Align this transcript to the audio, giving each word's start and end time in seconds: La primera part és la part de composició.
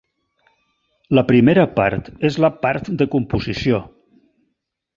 La 1.17 1.23
primera 1.31 1.65
part 1.75 2.09
és 2.31 2.39
la 2.45 2.51
part 2.65 2.91
de 3.03 3.09
composició. 3.17 3.83